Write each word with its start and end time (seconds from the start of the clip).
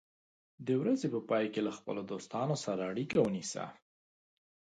د 0.65 0.67
ورځې 0.81 1.07
په 1.13 1.19
پای 1.29 1.45
کې 1.53 1.61
له 1.67 1.71
خپلو 1.77 2.01
دوستانو 2.11 2.55
سره 2.65 2.81
اړیکه 2.91 3.17
ونیسه. 3.21 3.65